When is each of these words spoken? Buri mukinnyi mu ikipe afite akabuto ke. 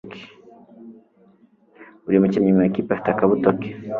Buri 2.03 2.21
mukinnyi 2.21 2.57
mu 2.57 2.61
ikipe 2.69 2.89
afite 2.91 3.09
akabuto 3.11 3.49
ke. 3.59 3.69